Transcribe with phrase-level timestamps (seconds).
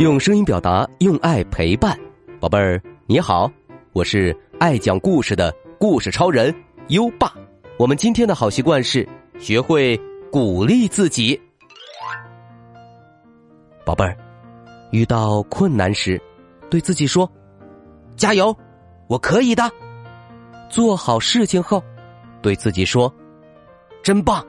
[0.00, 1.96] 用声音表达，用爱陪伴，
[2.40, 3.48] 宝贝儿你好，
[3.92, 6.52] 我是爱讲故事的故事超人
[6.88, 7.32] 优爸。
[7.78, 9.08] 我们今天的好习惯是
[9.38, 9.96] 学会
[10.32, 11.40] 鼓励自己。
[13.84, 14.16] 宝贝儿，
[14.90, 16.20] 遇到困难时，
[16.68, 17.30] 对自己说
[18.16, 18.54] ：“加油，
[19.06, 19.70] 我可以的。”
[20.68, 21.80] 做好事情后，
[22.42, 23.12] 对自己说
[24.02, 24.44] ：“真棒，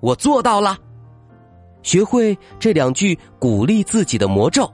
[0.00, 0.78] 我做到了。”
[1.84, 4.68] 学会这两句鼓励自己的魔咒。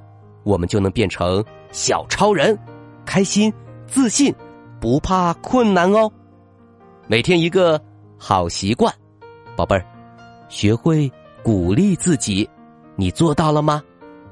[0.45, 2.57] 我们就能变成小超人，
[3.05, 3.53] 开心、
[3.87, 4.33] 自信，
[4.81, 6.11] 不怕困难哦。
[7.09, 7.81] 每天一个
[8.17, 8.95] 好习惯，
[9.57, 9.85] 宝贝儿，
[10.49, 11.11] 学会
[11.43, 12.49] 鼓励自己，
[12.95, 13.83] 你做到了吗？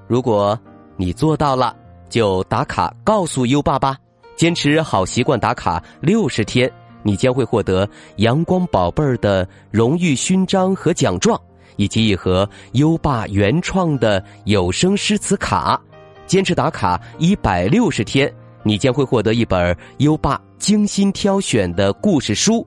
[0.06, 0.58] 如果
[0.96, 1.74] 你做到了，
[2.08, 3.96] 就打卡告诉优爸爸。
[4.34, 6.70] 坚持好习惯打卡六十天，
[7.02, 11.40] 你将会获得阳光宝贝儿的荣誉勋章和奖状，
[11.76, 15.80] 以及一盒优爸原创的有声诗词卡。
[16.26, 22.64] 坚持打卡一百六十天，你将会获得一本优爸精心挑选的故事书；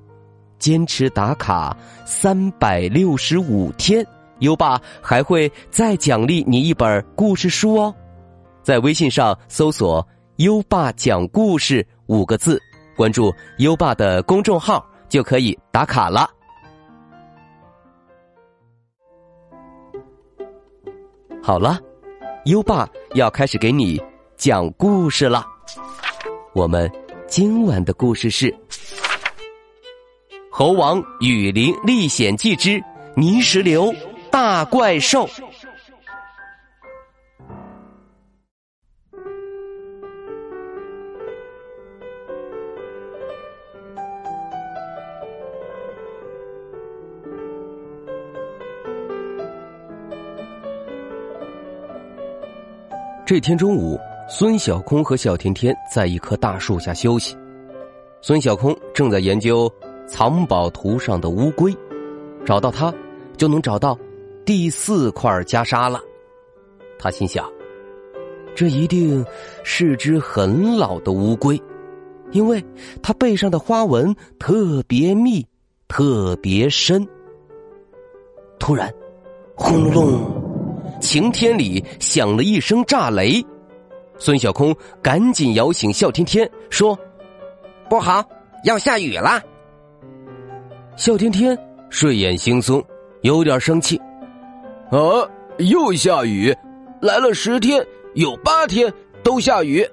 [0.60, 1.76] 坚持打卡
[2.06, 4.06] 三百六十五天，
[4.40, 7.94] 优爸还会再奖励你一本故事书哦。
[8.62, 10.06] 在微信上搜索
[10.38, 12.62] “优爸讲故事”五个字，
[12.96, 16.30] 关注优爸的公众号就可以打卡了。
[21.42, 21.80] 好了。
[22.46, 24.00] 优爸要开始给你
[24.36, 25.46] 讲故事了。
[26.54, 26.92] 我们
[27.28, 28.48] 今晚的故事是
[30.52, 32.84] 《猴王雨林历险记之
[33.16, 33.94] 泥石流
[34.30, 35.26] 大怪兽》。
[53.36, 57.36] 这天中午，孙小空和小甜甜在一棵大树下休息。
[58.22, 59.70] 孙小空正在研究
[60.08, 61.76] 藏宝图上的乌龟，
[62.46, 62.94] 找到它，
[63.36, 64.00] 就能找到
[64.46, 66.00] 第四块袈裟了。
[66.98, 67.46] 他心想，
[68.56, 69.26] 这一定
[69.66, 71.62] 是只很老的乌龟，
[72.32, 72.64] 因为
[73.04, 75.46] 它背上的花纹特别密，
[75.90, 77.06] 特别深。
[78.58, 78.90] 突然，
[79.56, 80.45] 轰隆。
[81.06, 83.46] 晴天里响了一声炸雷，
[84.18, 86.98] 孙小空赶紧摇醒笑天天，说
[87.88, 88.28] ：“不好，
[88.64, 89.40] 要下雨了。”
[90.98, 91.56] 笑天天
[91.92, 92.84] 睡眼惺忪，
[93.22, 94.02] 有点生气
[94.90, 95.30] ：“啊，
[95.60, 96.52] 又下雨！
[97.02, 97.86] 来了十天，
[98.16, 98.92] 有八天
[99.24, 99.88] 都下雨，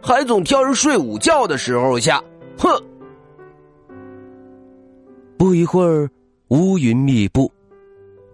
[0.00, 2.22] 还总挑着睡午觉的时候下。
[2.56, 2.70] 哼！”
[5.36, 6.08] 不一会儿，
[6.50, 7.50] 乌云密布，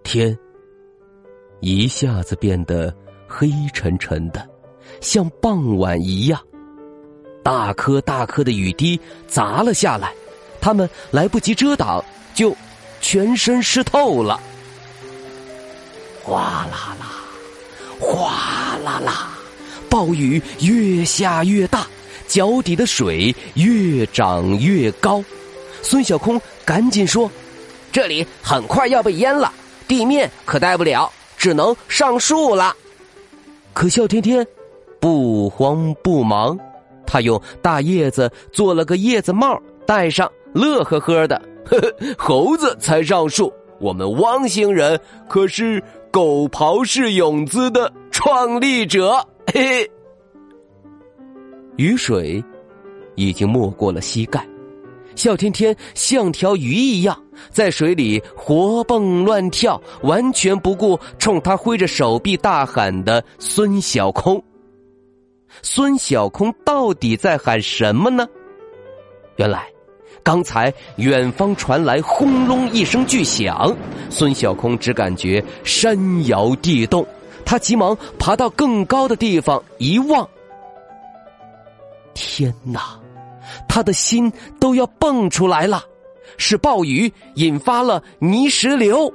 [0.03, 0.37] 天。
[1.61, 2.93] 一下子变得
[3.27, 4.47] 黑沉沉的，
[5.01, 6.39] 像傍晚一样。
[7.43, 10.13] 大颗大颗的雨滴砸了下来，
[10.61, 12.03] 他们来不及遮挡，
[12.33, 12.55] 就
[13.01, 14.39] 全身湿透了。
[16.23, 17.07] 哗啦啦，
[17.99, 19.29] 哗啦啦，
[19.89, 21.87] 暴雨越下越大，
[22.27, 25.23] 脚底的水越涨越高。
[25.81, 27.31] 孙小空赶紧说
[27.91, 29.51] ：“这里很快要被淹了，
[29.87, 32.75] 地面可待不了。”只能上树了，
[33.73, 34.45] 可笑天天
[34.99, 36.59] 不慌不忙，
[37.07, 39.57] 他用大叶子做了个叶子帽
[39.87, 41.41] 戴上，乐呵呵的。
[42.17, 44.99] 猴子才上树，我们汪星人
[45.29, 49.25] 可是狗刨式泳姿的创立者。
[49.53, 49.91] 嘿嘿，
[51.77, 52.43] 雨水
[53.15, 54.45] 已经没过了膝盖。
[55.15, 57.17] 笑天天像条鱼一样
[57.49, 64.41] 在水里活蹦乱跳，完全不顾冲他挥着手臂大喊的孙小空。
[65.61, 68.27] 孙小空到底在喊什么呢？
[69.37, 69.67] 原来，
[70.21, 73.75] 刚才远方传来轰隆一声巨响，
[74.09, 77.05] 孙小空只感觉山摇地动，
[77.45, 80.27] 他急忙爬到更高的地方一望，
[82.13, 82.99] 天哪！
[83.67, 85.83] 他的心都要蹦出来了，
[86.37, 89.11] 是暴雨引发了泥石流。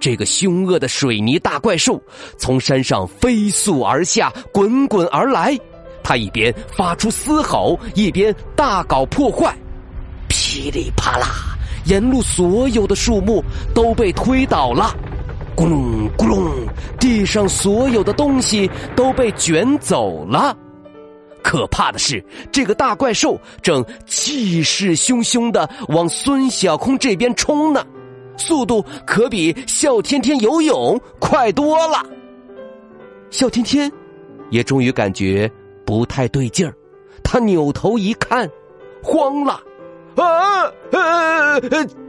[0.00, 2.00] 这个凶恶的水泥大怪兽
[2.36, 5.58] 从山上飞速而下，滚滚而来。
[6.02, 9.54] 它一边发出嘶吼，一边大搞破坏，
[10.28, 13.44] 噼里啪啦，沿路所有的树木
[13.74, 14.96] 都被推倒了，
[15.56, 16.50] 咕隆咕隆，
[16.98, 20.56] 地上所有的东西都被卷走了。
[21.48, 22.22] 可怕的是，
[22.52, 27.82] 这个大怪兽正气势汹汹的往孙小空这边冲呢，
[28.36, 32.04] 速度可比笑天天游泳快多了。
[33.30, 33.90] 笑天天
[34.50, 35.50] 也终于感觉
[35.86, 36.74] 不太对劲儿，
[37.24, 38.46] 他扭头一看，
[39.02, 39.58] 慌了。
[40.16, 40.70] 啊！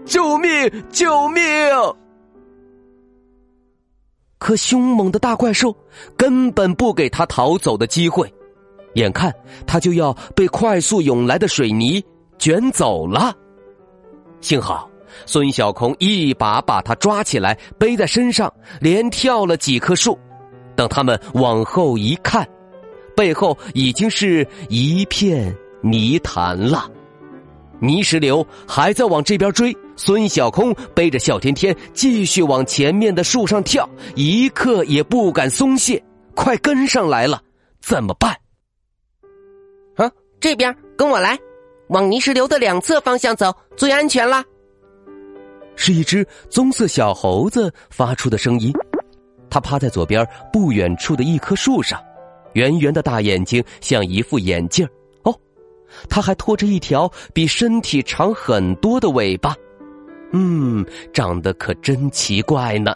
[0.03, 0.49] 救命！
[0.89, 1.45] 救命！
[4.37, 5.73] 可凶猛的大怪兽
[6.17, 8.33] 根本不给他逃走的机会，
[8.99, 9.33] 眼看
[9.65, 12.03] 他就要被快速涌来的水泥
[12.37, 13.33] 卷走了。
[14.41, 14.89] 幸好
[15.25, 20.17] 孙小空一把把他抓起来，背在身上，连跳了几棵树。
[20.75, 22.47] 等他们往后一看，
[23.15, 26.89] 背后已经是一片泥潭了。
[27.81, 36.01] 泥石流还在往这边追，孙小空背着小天天继续往前面的树上跳，一刻也不敢松懈，
[36.35, 37.41] 快跟上来了，
[37.81, 38.35] 怎么办？
[40.39, 41.37] 这边跟我来，
[41.89, 44.43] 往泥石流的两侧方向走，最安全啦。
[45.75, 48.73] 是一只棕色小猴子发出的声音，
[49.49, 51.99] 它趴在左边不远处的一棵树上，
[52.53, 54.87] 圆圆的大眼睛像一副眼镜
[55.23, 55.33] 哦
[56.09, 59.55] 它还拖着一条比身体长很多的尾巴，
[60.31, 62.93] 嗯，长得可真奇怪呢。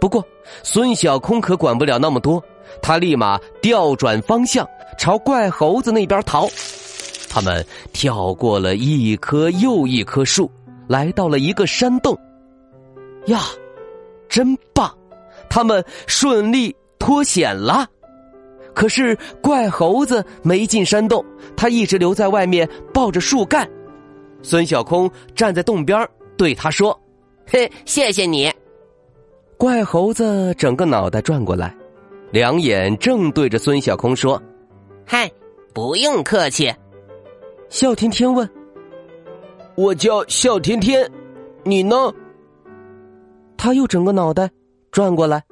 [0.00, 0.24] 不过
[0.64, 2.42] 孙小空可管不了那么多，
[2.80, 4.66] 他立马调转方向
[4.98, 6.48] 朝怪猴子那边逃。
[7.28, 10.50] 他们跳过了一棵又一棵树，
[10.86, 12.16] 来到了一个山洞。
[13.26, 13.40] 呀，
[14.28, 14.92] 真棒！
[15.48, 17.86] 他们顺利脱险了。
[18.74, 21.24] 可是怪猴子没进山洞，
[21.56, 23.68] 他一直留在外面抱着树干。
[24.42, 26.98] 孙小空站在洞边对他说
[27.46, 28.52] ：“嘿，谢谢你。”
[29.56, 31.74] 怪猴子整个脑袋转过来，
[32.32, 34.42] 两眼正对着孙小空说
[35.06, 35.30] ：“嗨，
[35.74, 36.74] 不用客气。”
[37.68, 38.48] 笑天天问
[39.76, 41.06] ：“我叫笑天天，
[41.62, 42.10] 你呢？”
[43.58, 44.50] 他又整个脑袋
[44.90, 45.44] 转过来，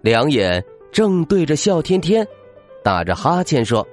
[0.00, 2.26] 两眼正对着笑天天。
[2.84, 3.86] 打着哈欠说：“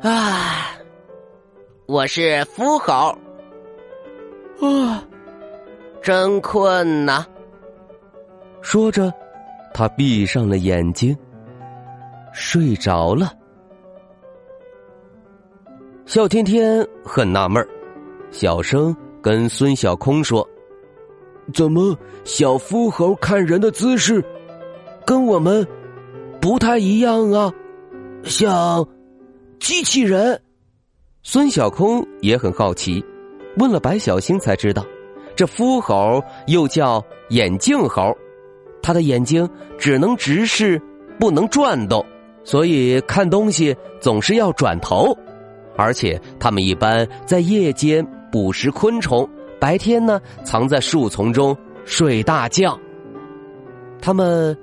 [0.00, 0.70] 啊，
[1.86, 3.18] 我是夫猴，
[4.60, 5.04] 啊，
[6.00, 7.26] 真困呐。”
[8.62, 9.12] 说着，
[9.74, 11.16] 他闭上了眼睛，
[12.32, 13.32] 睡着了。
[16.06, 17.64] 笑天天很纳闷
[18.30, 20.48] 小声跟孙小空说
[21.54, 24.24] ：“怎么小夫猴看人的姿势，
[25.06, 25.66] 跟我们
[26.40, 27.52] 不太一样啊？”
[28.24, 28.86] 像
[29.58, 30.40] 机器人，
[31.22, 33.04] 孙小空也很好奇，
[33.56, 34.84] 问了白小星才知道，
[35.36, 38.12] 这夫猴又叫眼镜猴，
[38.82, 39.48] 他的眼睛
[39.78, 40.80] 只能直视，
[41.18, 42.04] 不能转动，
[42.44, 45.16] 所以看东西总是要转头。
[45.76, 49.28] 而且他们一般在夜间捕食昆虫，
[49.58, 52.78] 白天呢藏在树丛中睡大觉。
[54.00, 54.56] 他们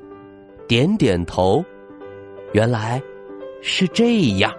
[0.68, 1.64] 点点头，
[2.54, 3.02] 原来。
[3.60, 4.54] 是这样，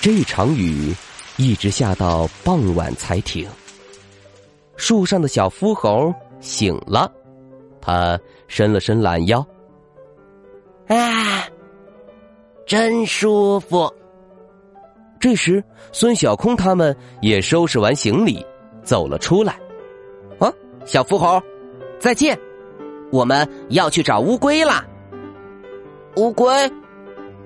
[0.00, 0.94] 这场雨
[1.36, 3.46] 一直下到傍晚才停。
[4.76, 7.12] 树上的小夫猴醒了，
[7.82, 8.18] 他
[8.48, 9.44] 伸了伸懒腰，
[10.86, 11.44] 啊，
[12.64, 13.92] 真舒服。
[15.20, 18.44] 这时，孙小空他们也收拾完行李，
[18.82, 19.58] 走了出来。
[20.38, 20.50] 啊，
[20.86, 21.40] 小福猴，
[21.98, 22.38] 再见。
[23.12, 24.84] 我们要去找乌龟啦！
[26.16, 26.50] 乌龟，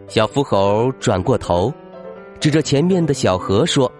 [0.06, 1.72] 小福猴转过头，
[2.38, 3.90] 指着前面的小河说：“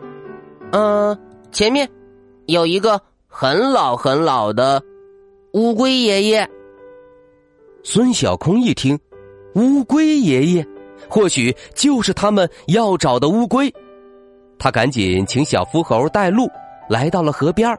[0.73, 1.19] 嗯，
[1.51, 1.89] 前面
[2.47, 4.83] 有一个很老很老的
[5.57, 6.47] 乌龟爷爷。”
[7.83, 8.99] 孙小空一听，
[9.55, 10.67] 乌龟爷爷，
[11.09, 13.73] 或许就是他们要找的乌龟。
[14.59, 16.47] 他赶紧请小福猴带路，
[16.91, 17.75] 来到了河边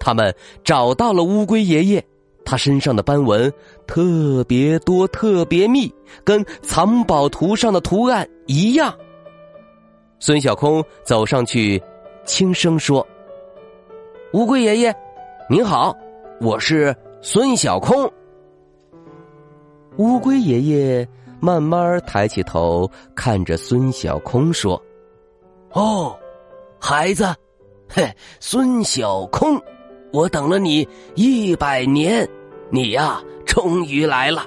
[0.00, 2.04] 他们找到了乌龟爷爷。
[2.44, 3.52] 他身上的斑纹
[3.86, 5.92] 特别多，特别密，
[6.24, 8.92] 跟藏宝图上的图案一样。
[10.18, 11.80] 孙小空走上去，
[12.24, 13.06] 轻声说
[14.32, 14.96] ：“乌龟爷爷，
[15.50, 15.94] 您好，
[16.40, 18.10] 我是孙小空。”
[19.98, 21.08] 乌龟爷爷
[21.40, 24.80] 慢慢抬起头，看着孙小空说
[25.72, 26.16] ：“哦，
[26.78, 27.34] 孩子，
[27.88, 29.60] 嘿，孙小空，
[30.12, 32.28] 我等了你一百年。”
[32.70, 34.46] 你呀，终于来了！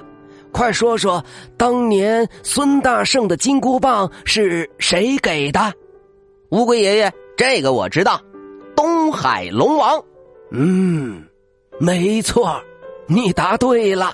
[0.52, 1.22] 快说说，
[1.56, 5.74] 当年孙大圣的金箍棒是谁给的？
[6.50, 8.20] 乌龟爷爷，这个我知道，
[8.76, 10.00] 东海龙王。
[10.52, 11.24] 嗯，
[11.78, 12.62] 没错，
[13.06, 14.12] 你答对了。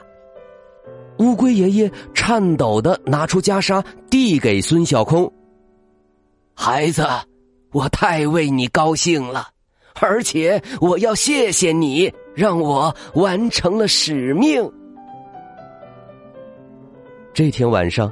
[1.18, 5.30] 乌龟爷爷颤抖的拿出袈裟，递给孙小空。
[6.54, 7.06] 孩子，
[7.72, 9.48] 我太为你高兴了，
[10.00, 12.12] 而且我要谢谢你。
[12.34, 14.70] 让我完成了使命。
[17.34, 18.08] 这天晚上，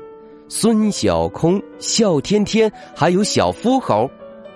[0.48, 4.10] 孙小空、笑天天还有小夫猴，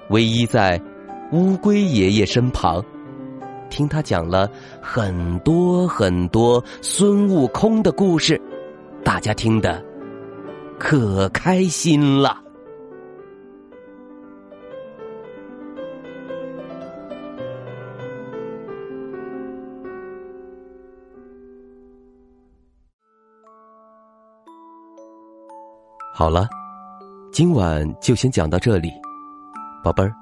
[0.08, 0.82] 唯一在
[1.30, 2.84] 乌龟爷爷身旁，
[3.70, 4.50] 听他讲了
[4.82, 8.38] 很多很多孙悟空的故事，
[9.02, 9.82] 大家听得
[10.78, 12.36] 可开心了。
[26.12, 26.46] 好了，
[27.32, 28.90] 今晚就先讲到这里，
[29.82, 30.12] 宝贝儿。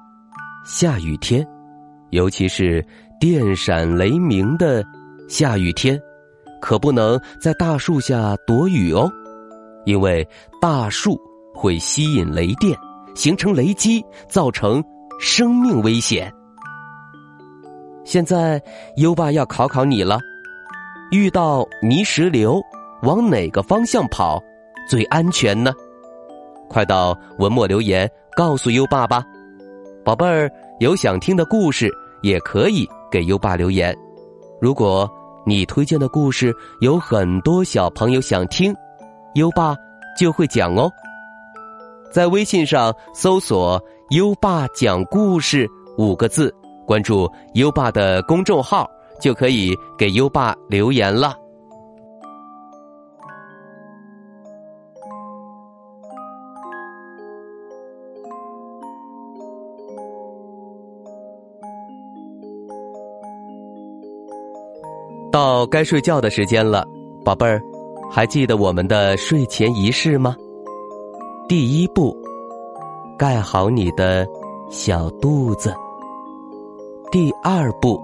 [0.63, 1.45] 下雨天，
[2.11, 2.85] 尤其是
[3.19, 4.81] 电闪雷鸣的
[5.27, 6.01] 下雨天，
[6.61, 9.11] 可不能在大树下躲雨哦，
[9.83, 10.25] 因为
[10.61, 11.19] 大树
[11.53, 12.79] 会吸引雷电，
[13.15, 14.81] 形成雷击，造成
[15.19, 16.33] 生命危险。
[18.05, 18.61] 现在
[18.95, 20.17] 优爸要考考你了，
[21.11, 22.61] 遇到泥石流，
[23.01, 24.41] 往哪个方向跑？
[24.89, 25.73] 最安全呢？
[26.69, 29.25] 快到文末留言告诉优爸吧，
[30.05, 30.49] 宝贝儿
[30.79, 33.95] 有想听的故事也可以给优爸留言。
[34.61, 35.09] 如果
[35.45, 38.75] 你推荐的故事有很多小朋友想听，
[39.35, 39.75] 优爸
[40.17, 40.91] 就会讲哦。
[42.11, 46.53] 在微信上搜索“优爸讲故事”五个字，
[46.85, 48.89] 关注优爸的公众号，
[49.19, 51.35] 就可以给优爸留言了。
[65.31, 66.85] 到该睡觉的时间了，
[67.23, 67.61] 宝贝儿，
[68.11, 70.35] 还记得我们的睡前仪式吗？
[71.47, 72.15] 第一步，
[73.17, 74.27] 盖好你的
[74.69, 75.73] 小肚子。
[77.11, 77.99] 第二步，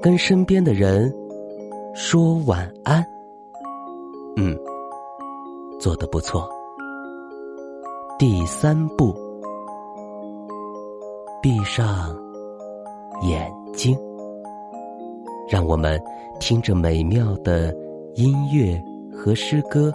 [0.00, 1.12] 跟身边的人
[1.94, 3.04] 说晚安。
[4.36, 4.56] 嗯，
[5.78, 6.48] 做的不错。
[8.18, 9.14] 第三步，
[11.42, 12.16] 闭上
[13.22, 13.96] 眼睛。
[15.50, 16.00] 让我们
[16.38, 17.74] 听着美妙的
[18.14, 18.80] 音乐
[19.12, 19.92] 和诗歌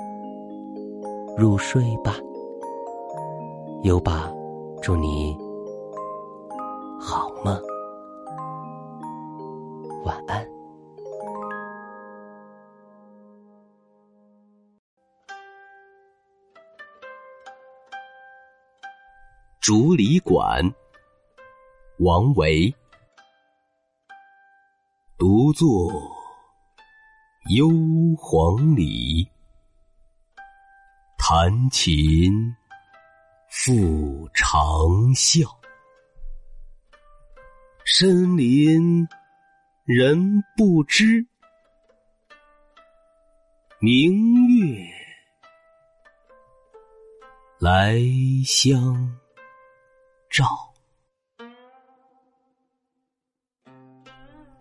[1.38, 2.18] 入睡吧。
[3.84, 4.30] 优爸，
[4.82, 5.34] 祝你
[7.00, 7.58] 好梦，
[10.04, 10.46] 晚安。
[19.62, 20.62] 竹里馆，
[22.00, 22.76] 王维。
[25.28, 25.92] 独坐
[27.50, 27.68] 幽
[28.16, 29.28] 篁里，
[31.18, 32.32] 弹琴
[33.50, 34.56] 复长
[35.16, 35.50] 啸。
[37.86, 39.08] 深林
[39.86, 41.26] 人不知，
[43.80, 44.88] 明月
[47.58, 47.98] 来
[48.46, 49.18] 相
[50.30, 50.75] 照。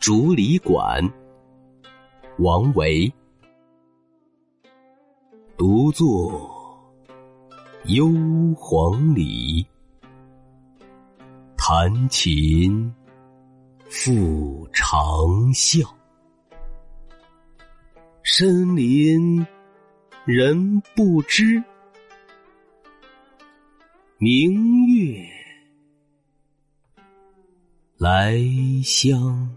[0.07, 1.03] 竹里馆，
[2.37, 3.11] 王维。
[5.57, 6.47] 独坐
[7.87, 8.09] 幽
[8.55, 9.67] 篁里，
[11.57, 12.95] 弹琴
[13.89, 14.95] 复长
[15.55, 15.89] 啸。
[18.23, 19.43] 深林
[20.27, 21.65] 人不知，
[24.19, 25.27] 明月
[27.97, 28.39] 来
[28.85, 29.49] 相。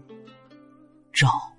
[1.18, 1.57] 照。